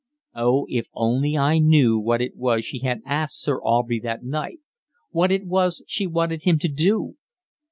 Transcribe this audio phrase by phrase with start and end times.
[0.33, 4.57] Oh, if only I knew what it was she had asked Sir Aubrey that night
[5.11, 7.17] what it was she wanted him to do.